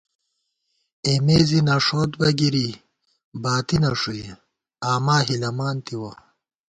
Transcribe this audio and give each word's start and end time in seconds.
اېمےزی 1.07 1.59
نَݭوت 1.67 2.11
بہ 2.19 2.29
گِری 2.39 2.67
باتی 3.43 3.77
نݭُوئی، 3.83 4.25
آماہِلَمان 4.91 5.75
تِوَہ 5.85 6.11